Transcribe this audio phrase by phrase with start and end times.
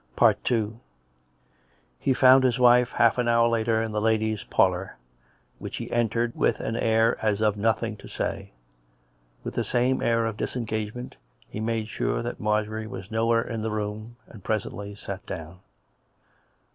[0.49, 0.79] II
[1.99, 4.97] He found his wife half an hour later in the ladies' par lour,
[5.59, 8.51] which he entered with an air as of nothing to say.
[9.43, 11.17] With the same air of disengagement
[11.47, 15.59] he made sure that Marjorie was nowhere in the room, and presently sat down.